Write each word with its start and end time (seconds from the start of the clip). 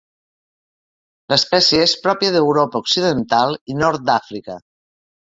L'espècie 1.33 1.81
és 1.89 1.93
pròpia 2.05 2.31
d'Europa 2.35 2.81
occidental 2.85 3.53
i 3.75 3.77
nord 3.83 4.07
d'Àfrica. 4.09 4.57